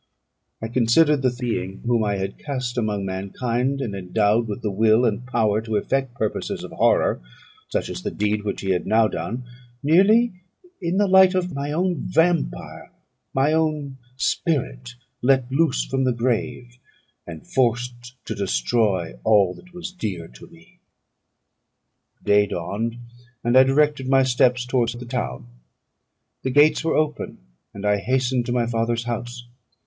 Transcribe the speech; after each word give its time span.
I 0.63 0.67
considered 0.67 1.21
the 1.21 1.29
being 1.39 1.83
whom 1.85 2.03
I 2.03 2.15
had 2.15 2.39
cast 2.39 2.75
among 2.75 3.05
mankind, 3.05 3.81
and 3.81 3.93
endowed 3.93 4.47
with 4.47 4.63
the 4.63 4.71
will 4.71 5.05
and 5.05 5.27
power 5.27 5.61
to 5.61 5.75
effect 5.75 6.15
purposes 6.15 6.63
of 6.63 6.71
horror, 6.71 7.21
such 7.69 7.87
as 7.87 8.01
the 8.01 8.09
deed 8.09 8.41
which 8.43 8.61
he 8.61 8.71
had 8.71 8.87
now 8.87 9.07
done, 9.07 9.43
nearly 9.83 10.33
in 10.81 10.97
the 10.97 11.05
light 11.05 11.35
of 11.35 11.53
my 11.53 11.71
own 11.71 11.97
vampire, 11.99 12.91
my 13.35 13.53
own 13.53 13.97
spirit 14.17 14.95
let 15.21 15.51
loose 15.51 15.85
from 15.85 16.03
the 16.03 16.13
grave, 16.13 16.79
and 17.27 17.45
forced 17.45 18.15
to 18.25 18.33
destroy 18.33 19.13
all 19.23 19.53
that 19.53 19.71
was 19.71 19.91
dear 19.91 20.27
to 20.29 20.47
me. 20.47 20.79
Day 22.25 22.47
dawned; 22.47 22.97
and 23.43 23.55
I 23.55 23.61
directed 23.65 24.09
my 24.09 24.23
steps 24.23 24.65
towards 24.65 24.93
the 24.93 25.05
town. 25.05 25.45
The 26.41 26.49
gates 26.49 26.83
were 26.83 26.95
open, 26.95 27.37
and 27.71 27.85
I 27.85 27.97
hastened 27.97 28.47
to 28.47 28.51
my 28.51 28.65
father's 28.65 29.03
house. 29.03 29.45